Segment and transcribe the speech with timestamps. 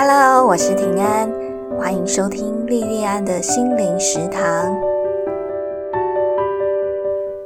[0.00, 1.28] Hello，我是平安，
[1.76, 4.78] 欢迎收听莉莉安的心灵食堂。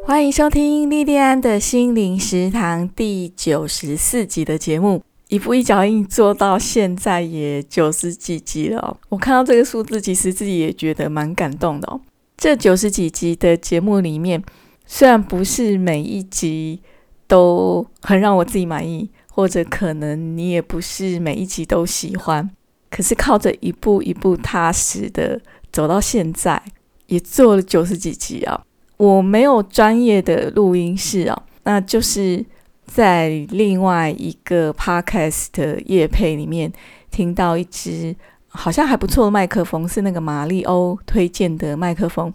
[0.04, 5.02] 欢迎收听莉莉安的心灵食堂第九十四集的节目。
[5.28, 8.98] 一步一脚印做到现在也九十几集了。
[9.08, 11.98] 我看到这个数字，其实自己也觉得蛮感动的哦。
[12.36, 14.42] 这九十几集的节目里面，
[14.84, 16.82] 虽然不是每一集
[17.26, 19.10] 都很让我自己满意。
[19.34, 22.50] 或者可能你也不是每一集都喜欢，
[22.90, 25.40] 可是靠着一步一步踏实的
[25.72, 26.62] 走到现在，
[27.06, 28.62] 也做了九十几集啊。
[28.98, 32.44] 我没有专业的录音室啊，那就是
[32.84, 36.70] 在另外一个 podcast 的夜配里面
[37.10, 38.14] 听到一支
[38.48, 42.30] 好像还不错的麦克风，是那个马里欧推荐的麦克风，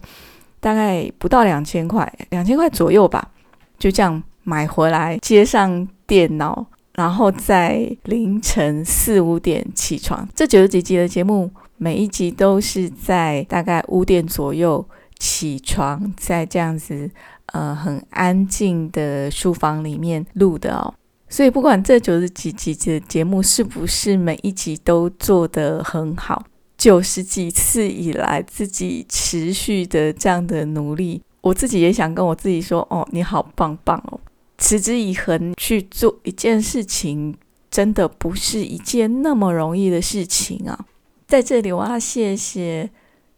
[0.58, 3.30] 大概不到两千块，两千块左右吧，
[3.78, 6.66] 就这样买回来接上电脑。
[6.98, 14.84] 然后在凌晨四五点起床，这九十几集的节目，每一集都是在大概五点左右
[15.16, 17.08] 起床，在这样子
[17.52, 20.92] 呃很安静的书房里面录的哦。
[21.28, 26.42] 所以不管这九十几集的节目是不是每一集都做得很好，
[26.76, 34.18] 九十几次以来自己持续的这样的努力，我自己也想跟我自己说：哦，你好棒棒哦。
[34.58, 37.36] 持之以恒去做一件事情，
[37.70, 40.86] 真的不是一件那么容易的事情啊！
[41.28, 42.90] 在这里，我要谢谢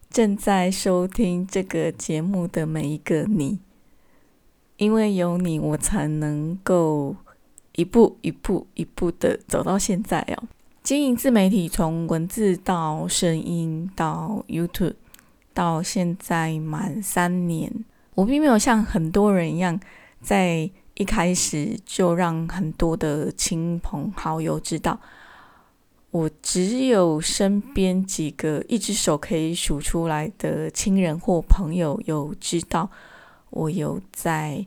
[0.09, 3.59] 正在收听这个节目的每一个你，
[4.77, 7.15] 因为有你，我才能够
[7.75, 10.43] 一步一步一步的走到现在哦。
[10.81, 14.95] 经营自媒体，从文字到声音到 YouTube，
[15.53, 19.79] 到现在满三年，我并没有像很多人一样
[20.19, 20.71] 在。
[21.01, 24.99] 一开始就让很多的亲朋好友知道，
[26.11, 32.87] 我只有身边几个一只手可以数出来的亲人或朋友有知道
[33.49, 34.63] 我有在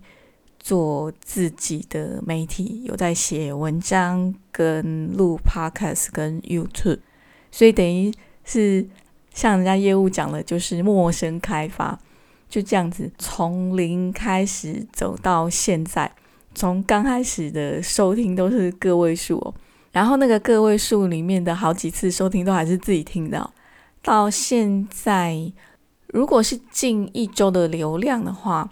[0.59, 6.99] 做自己的媒体，有在写文章、跟录 Podcast、跟 YouTube，
[7.53, 8.85] 所以等于是
[9.33, 11.97] 像人家业务讲的，就是陌生开发，
[12.49, 16.11] 就这样子从零开始走到现在。
[16.55, 19.55] 从刚开始的收听都是个位数哦，
[19.93, 23.51] 然后那个个位数里面的好几次收听都还是自己听的，
[24.03, 25.53] 到现在
[26.09, 28.71] 如果是近一周的流量的话，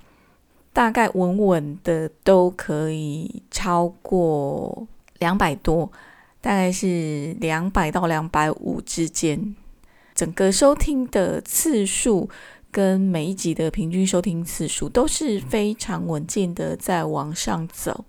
[0.73, 4.87] 大概稳稳的都可以超过
[5.19, 5.91] 两百多，
[6.41, 9.55] 大概是两百到两百五之间，
[10.15, 12.31] 整个收听的次数。
[12.73, 18.05] 跟每一集的平均收听次数都是非常稳健的在往上走，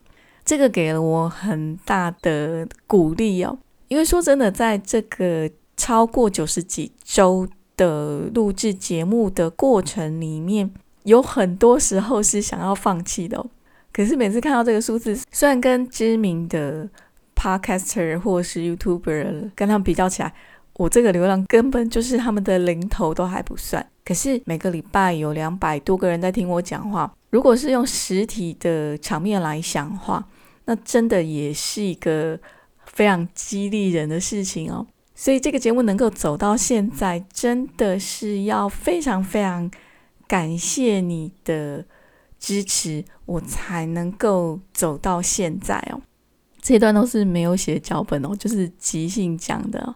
[0.46, 3.60] 这个给了我很大的鼓励哦。
[3.90, 13.46] 因为说真的，在这个超过九十几周的录制节目的过程里面，有很多时候是想要放弃的。
[13.92, 16.90] 可是每次看到这个数字，虽然跟知名的
[17.36, 20.34] podcaster 或是 YouTuber 跟他们比较起来，
[20.76, 23.86] 我这个流量根本就是他们的零头都还不算。
[24.04, 30.28] 可是每个礼拜有两百多个人在听我讲话，如果是用实体的场面来想话，
[30.66, 32.38] 那真的也是一个
[32.86, 34.86] 非常激励人的事情哦。
[35.16, 39.72] 所以这个节目能够走到现在，真的是要非常非常
[40.28, 41.86] 感谢你的
[42.40, 46.02] 支持，我才能够走到现在哦。
[46.60, 49.96] 这一段都是没有写脚本哦，就是即兴讲的。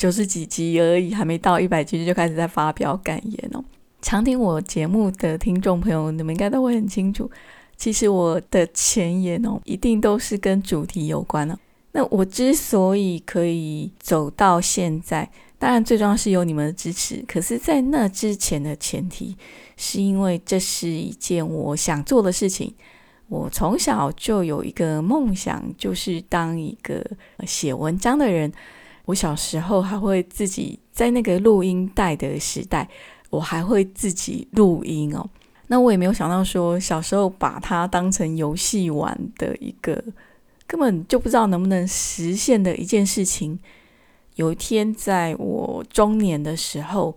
[0.00, 3.62] 九十几集而已，还没到一百集就开始在发表感言哦。
[4.00, 7.30] 常听我节目的听众朋友，你们应该都会很清楚，
[7.76, 11.58] 其实我的前言哦，一定都是跟主题有关的。
[11.92, 17.22] 那我之所以可以走到现在，当然最重要是有你们的支持。
[17.28, 19.36] 可是，在那之前的前提，
[19.76, 22.74] 是因为这是一件我想做的事情。
[23.28, 27.04] 我从小就有一个梦想，就是当一个
[27.46, 28.50] 写文章的人。
[29.10, 32.88] 我小时候还会自己在那个录音带的时代，
[33.28, 35.28] 我还会自己录音哦。
[35.66, 40.02] 那我也没有想到说，小时候把它当成游戏玩的一个，
[40.66, 43.58] 根本就不知道能不能实现的一件事情。
[44.36, 47.16] 有一天，在我中年的时候，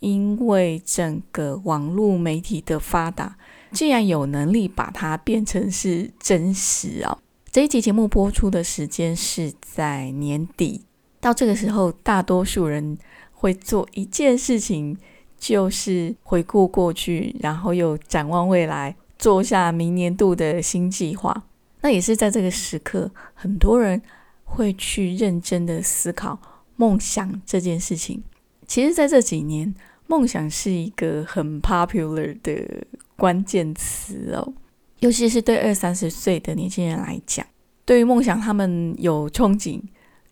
[0.00, 3.36] 因为整个网络媒体的发达，
[3.72, 7.18] 竟然有能力把它变成是真实啊！
[7.52, 10.87] 这一集节目播出的时间是在年底。
[11.20, 12.96] 到这个时候，大多数人
[13.32, 14.96] 会做一件事情，
[15.38, 21.44] 就是回顾过去，然后又展望未来，做下明年度的新计划。
[21.80, 24.00] 那也是在这个时刻，很多人
[24.44, 26.38] 会去认真的思考
[26.76, 28.22] 梦想这件事情。
[28.66, 29.72] 其实，在这几年，
[30.06, 32.86] 梦想是一个很 popular 的
[33.16, 34.52] 关键词哦，
[35.00, 37.46] 尤其是对二三十岁的年轻人来讲，
[37.84, 39.80] 对于梦想，他们有憧憬，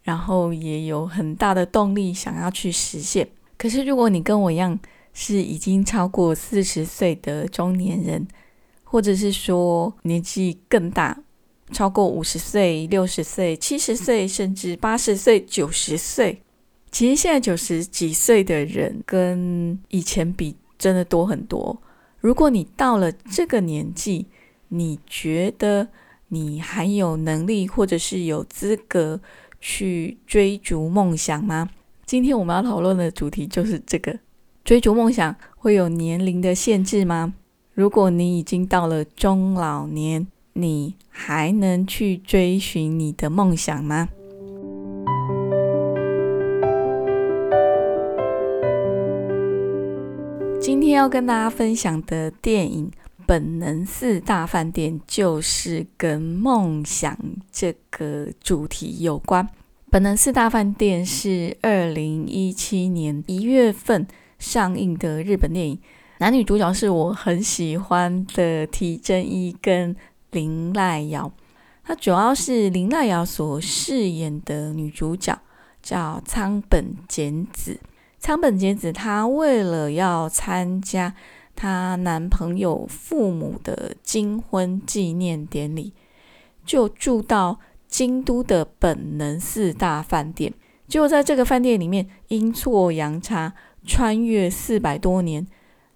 [0.06, 3.28] 然后也有很大的动力想要去实现。
[3.58, 4.78] 可是，如果你跟我一样
[5.12, 8.28] 是已经超过四十岁的中年人，
[8.84, 11.18] 或者是说年纪更大，
[11.72, 16.40] 超过五十岁、六十岁、七十岁，甚至八十岁、九十岁。
[16.92, 21.76] 其实现在九十几岁的人跟以前比，真的多很多。
[22.20, 24.26] 如果你到了这个年纪，
[24.68, 25.88] 你觉得
[26.28, 29.20] 你还有能力或者是有资格
[29.68, 31.68] 去追逐梦想吗？
[32.04, 34.16] 今天我们要讨论的主题就是这个：
[34.64, 37.34] 追逐梦想会有年龄的限制吗？
[37.74, 44.08] 如果你已经到了中老年，你还能去追寻你的梦想吗？
[50.60, 52.88] 今天要跟大家分享的电影
[53.26, 57.18] 《本能四大饭店》就是跟梦想
[57.50, 59.44] 这个主题有关。
[59.96, 64.06] 《本能四大饭店》是二零一七年一月份
[64.38, 65.78] 上映的日本电影，
[66.18, 69.96] 男女主角是我很喜欢的提真一跟
[70.32, 71.32] 林濑遥。
[71.82, 75.40] 它主要是林濑遥所饰演的女主角
[75.80, 77.80] 叫仓本简子。
[78.18, 81.14] 仓本简子，她为了要参加
[81.54, 85.94] 她男朋友父母的金婚纪念典礼，
[86.66, 90.52] 就住到京都的本能四大饭店。
[90.88, 93.54] 就在这个饭店里面，阴错阳差
[93.84, 95.46] 穿越四百多年，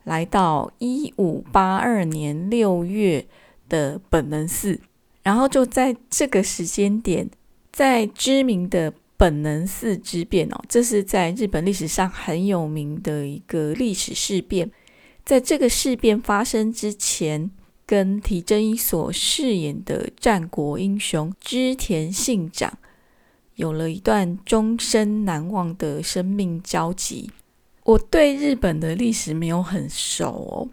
[0.04, 3.26] 来到一五八二年六月
[3.69, 4.81] 的本能寺，
[5.22, 7.28] 然后就在这个时间点，
[7.72, 8.93] 在知名的。
[9.20, 14.70] 本能寺之变哦，这是在日本历史上很有名的一个历史事变。
[15.26, 17.50] 在这个事变发生之前，
[17.90, 22.78] 跟提真一所饰演的战国英雄织田信长
[23.56, 27.28] 有了一段终身难忘的生命交集。
[27.82, 30.69] 我对日本的历史没有很熟哦，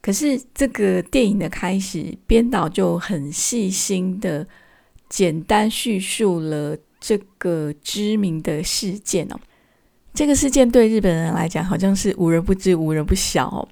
[0.00, 4.46] 可是这个电影的开始，编导就很细心的
[5.08, 6.78] 简单叙述了。
[7.00, 9.36] 这个知名的事件哦，
[10.14, 13.68] 这个事件对日本人来讲好像是无人不知、无人不晓哦。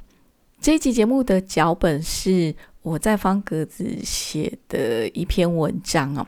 [0.62, 6.24] 这一集节目的脚本是我在方格子写的一篇文章哦。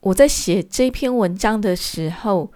[0.00, 2.50] 我在写这篇文章的时候，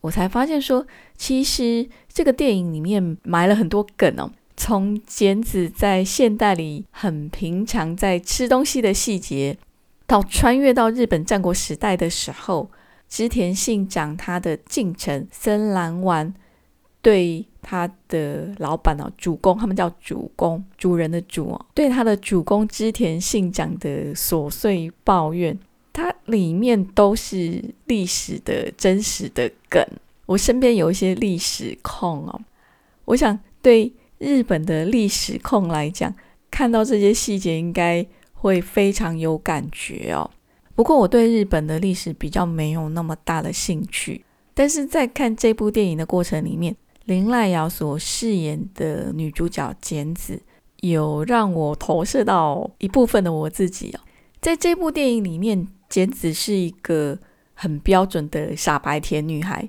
[0.00, 0.86] 我才发现说，
[1.16, 4.30] 其实这个电影里面埋了很多梗哦。
[4.56, 9.58] 从剪子在现代里很平常在吃东西的细节，
[10.06, 12.70] 到穿越到日本战国时代的时候。
[13.08, 16.34] 织田信长他的近臣森兰丸
[17.00, 25.58] 对他的老板哦主公，他们叫主公，主人的主哦，对他的主公织田信长的琐碎抱怨，
[25.92, 29.84] 它里面都是历史的真实的梗。
[30.26, 32.40] 我身边有一些历史控哦，
[33.04, 36.14] 我想对日本的历史控来讲，
[36.48, 40.30] 看到这些细节应该会非常有感觉哦。
[40.76, 44.24] 不过我对日本的历史比较没有那么大的兴趣，
[44.54, 50.42] 但是在看这部电影的过程里面，林濑遥所饰演的女主角简子，
[50.80, 54.00] 有让我投射到一部分的我自己哦。
[54.40, 57.16] 在这部电影里面，简子是一个
[57.54, 59.68] 很标准的傻白甜女孩，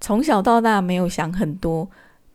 [0.00, 1.90] 从小到大没有想很多，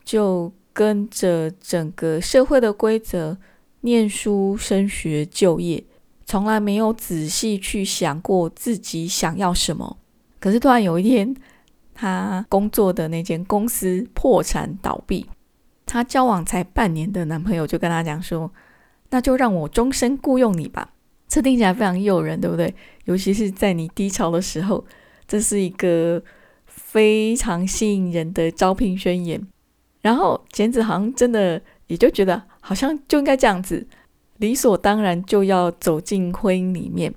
[0.06, 3.36] 就跟着整个社会的规则，
[3.82, 5.84] 念书、升学、就业。
[6.26, 9.98] 从来没有仔细去想过自己想要什么，
[10.40, 11.36] 可是突然有一天，
[11.94, 15.26] 她工作的那间公司破产倒闭，
[15.86, 18.52] 她交往才半年的男朋友就跟他讲说
[19.12, 20.92] ：“那就让我终身雇佣你吧。”
[21.28, 22.74] 这听起来非常诱人，对不对？
[23.06, 24.86] 尤其是在你低潮的时候，
[25.28, 26.22] 这是一个
[26.66, 29.42] 非常吸引人的招聘宣言。
[30.02, 33.88] 然后简子好像真的也就觉得，好像就应该这样子。
[34.38, 37.14] 理所当然就要走进婚姻里面。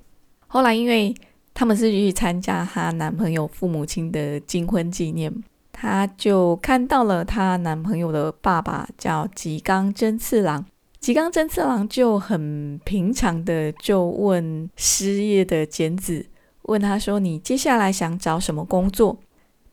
[0.47, 1.13] 后来，因为
[1.57, 5.33] 他们是去参加她男朋友父母亲的金婚纪念，
[5.71, 10.63] 她就看到了她男朋友的爸爸叫吉冈真次郎。
[10.99, 16.27] 吉冈真次郎就很平常的就问失业的简子，
[16.61, 19.17] 问他说：“你接下来想找什么工作？”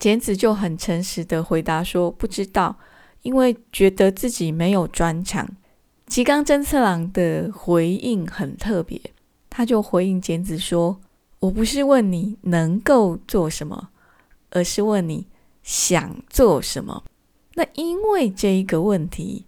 [0.01, 2.79] 简子就很诚实的回答说：“不知道，
[3.21, 5.47] 因为觉得自己没有专长。”
[6.09, 8.99] 吉冈真次郎的回应很特别，
[9.51, 10.99] 他就回应简子说
[11.45, 13.91] ：“我不是问你能够做什么，
[14.51, 15.27] 而是问你
[15.63, 17.05] 想做什么？
[17.55, 19.45] 那因为这一个问题，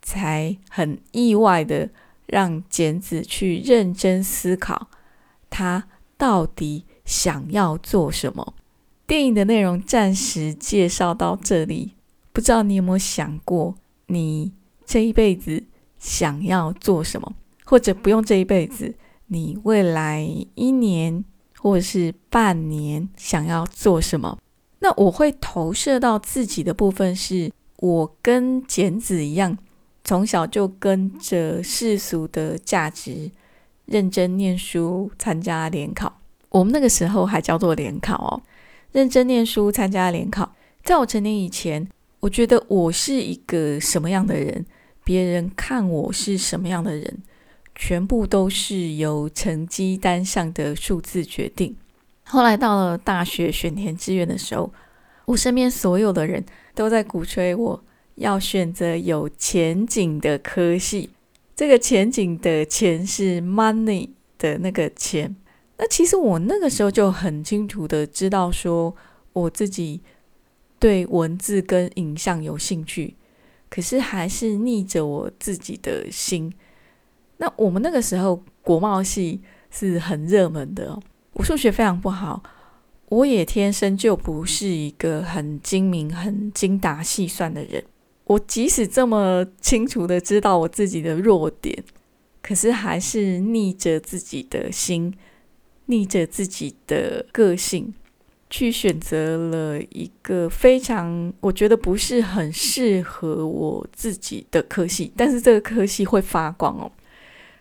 [0.00, 1.90] 才很意外的
[2.26, 4.88] 让简子去认真思考，
[5.50, 8.54] 他到底想要做什么。
[9.04, 11.94] 电影的内容暂时介绍到这里，
[12.32, 13.74] 不知道你有没有想过，
[14.06, 14.52] 你
[14.86, 15.64] 这一辈子
[15.98, 17.34] 想要做什么？
[17.64, 18.94] 或者不用这一辈子，
[19.34, 21.24] 你未来一年
[21.58, 24.38] 或者是半年想要做什么？
[24.78, 27.52] 那我会投射到自己的部分是。
[27.78, 29.58] 我跟简子一样，
[30.04, 33.30] 从小就跟着世俗的价值，
[33.84, 36.20] 认真念书，参加联考。
[36.48, 38.40] 我们那个时候还叫做联考哦，
[38.92, 40.54] 认真念书，参加联考。
[40.82, 41.86] 在我成年以前，
[42.20, 44.64] 我觉得我是一个什么样的人，
[45.02, 47.18] 别人看我是什么样的人，
[47.74, 51.74] 全部都是由成绩单上的数字决定。
[52.24, 54.72] 后来到了大学选填志愿的时候，
[55.26, 56.44] 我身边所有的人。
[56.76, 57.84] 都在鼓吹我
[58.16, 61.08] 要选择有前景的科系，
[61.54, 65.36] 这个前景的钱是 money 的那个钱。
[65.76, 68.92] 那其实我那个时候就很清楚的知道，说
[69.32, 70.00] 我自己
[70.80, 73.14] 对文字跟影像有兴趣，
[73.70, 76.52] 可是还是逆着我自己的心。
[77.36, 80.98] 那我们那个时候国贸系是很热门的，
[81.32, 82.42] 我数学非常不好。
[83.10, 87.84] 我也天生就不是一个很精明、很精打细算的人。
[88.24, 91.84] 我即使这么清楚的知道我自己的弱点，
[92.42, 95.14] 可是还是逆着自己的心，
[95.86, 97.92] 逆着自己的个性，
[98.48, 105.12] 去选择了一个非常我觉得不是很适合我自己的科系。
[105.14, 106.90] 但是这个科系会发光哦，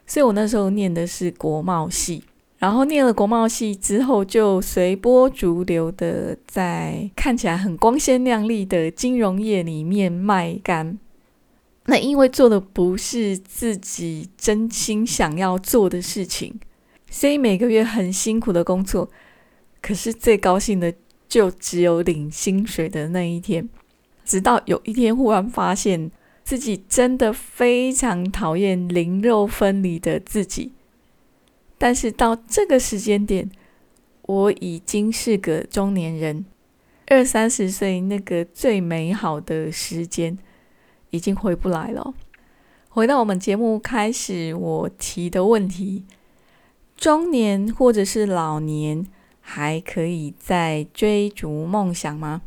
[0.05, 2.23] 所以我那时候念的是国贸系。
[2.59, 10.97] 然后念了国贸系之后，就随波逐流的在看起来很光鲜亮丽的金融业里面卖干。
[11.87, 16.57] 那因为做的不是自己真心想要做的事情，
[17.09, 19.09] 所以每个月很辛苦的工作。
[19.81, 20.93] 可是最高兴的
[21.27, 23.67] 就只有领薪水的那一天。
[24.23, 26.09] 直到有一天忽然发现
[26.43, 30.73] 自己真的非常讨厌灵肉分离的自己。
[31.77, 33.49] 但是到这个时间点，
[34.23, 36.45] 我已经是个中年人，
[37.07, 40.37] 二三十岁那个最美好的时间
[41.09, 42.13] 已经回不来了。
[42.89, 46.05] 回到我们节目开始，我提的问题：
[46.95, 49.05] 中年或者是老年
[49.41, 52.43] 还可以再追逐梦想吗？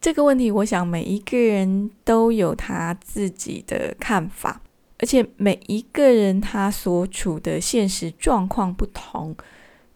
[0.00, 4.62] 这个问题，我想每一个人都有他自己的看法。
[5.02, 9.34] 而且每一个人他所处的现实状况不同，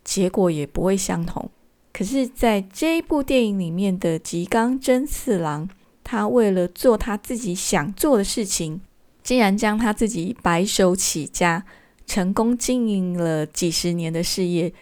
[0.02, 1.50] 结果也不会相同。
[1.92, 5.68] 可是，在这一部电影里面的吉冈真次郎，
[6.02, 8.80] 他为了做他自己想做的事情，
[9.22, 11.64] 竟然将他自己白手起家、
[12.06, 14.72] 成功经营了几十年的事业，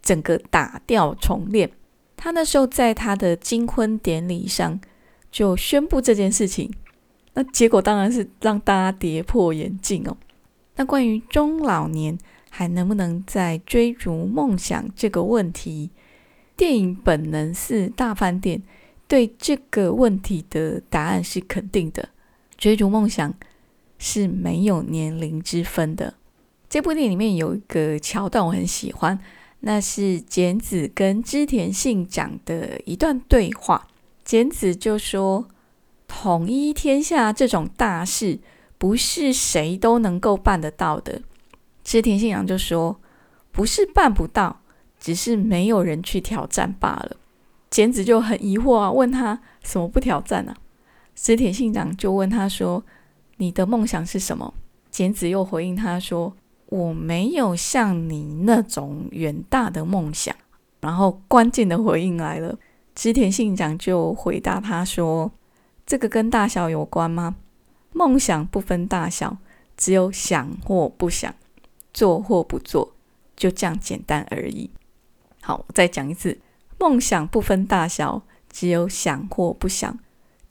[0.00, 1.68] 整个打掉重练。
[2.22, 4.80] 他那时候在他的金婚典礼上
[5.32, 6.72] 就宣布这件事情。
[7.34, 10.16] 那结果当然是让大家跌破眼镜哦。
[10.76, 12.16] 那关于中老年
[12.48, 15.90] 还能不能再追逐梦想这个问题，
[16.56, 18.58] 电影《本能寺大饭店》
[19.08, 22.10] 对这个问题的答案是肯定的。
[22.56, 23.34] 追逐梦想
[23.98, 26.14] 是没有年龄之分的。
[26.70, 29.18] 这部电影里面有一个桥段我很喜欢，
[29.62, 33.88] 那是简子跟织田信长的一段对话。
[34.24, 35.48] 简子就说。
[36.14, 38.38] 统一天下这种大事，
[38.76, 41.22] 不是谁都能够办得到的。
[41.82, 43.00] 织田信长就说
[43.50, 44.60] ：“不是办不到，
[45.00, 47.16] 只是没有人去挑战罢了。”
[47.70, 50.54] 简子就很疑惑啊，问他什么不挑战呢？
[51.16, 52.84] 织田信长就问他说
[53.38, 54.52] ：“你的梦想是什么？”
[54.92, 56.36] 简子又回应他说
[56.72, 60.34] ：“我没有像你那种远大的梦想。”
[60.80, 62.58] 然后关键的回应来了，
[62.94, 65.30] 织田信长就回答他说。
[65.84, 67.36] 这个跟大小有关吗？
[67.92, 69.36] 梦想不分大小，
[69.76, 71.34] 只有想或不想，
[71.92, 72.94] 做或不做，
[73.36, 74.70] 就这样简单而已。
[75.42, 76.40] 好，我再讲一次：
[76.78, 79.98] 梦想不分大小，只有想或不想，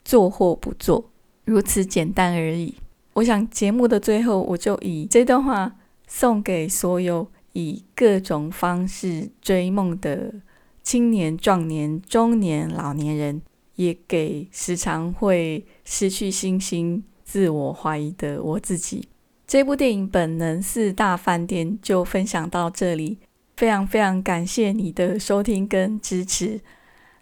[0.04, 1.10] 做或不做，
[1.44, 2.76] 如此简单而已。
[3.14, 5.74] 我想节目的最后，我就以这段话
[6.14, 10.34] 送给所有以各种方式追梦的
[10.82, 13.40] 青年、壮年、中年、老年人。
[13.76, 19.08] 也给时常会失去信心、自我怀疑的我自己。
[19.46, 23.18] 这部电影《本能四大饭店》就分享到这里，
[23.56, 26.60] 非常非常感谢你的收听跟支持。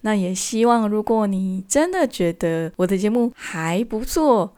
[0.01, 4.57] 那也希望，如果你真的觉得我的节目还不错，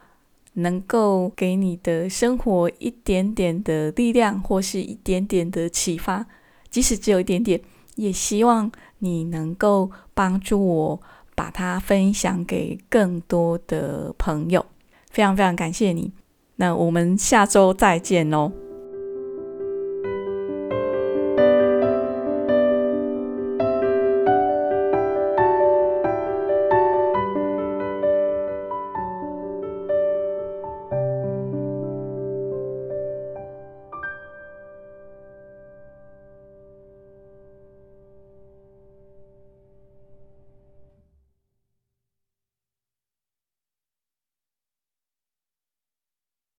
[0.55, 6.27] 能够给你的生活一点点的力量，或是一点点的启发，
[6.71, 7.61] 即使只有一点点，
[7.97, 11.01] 也希望你能够帮助我
[11.35, 14.65] 把它分享给更多的朋友。
[15.11, 16.13] 非常非常感谢你，
[16.57, 18.72] 那我们下周再见喽。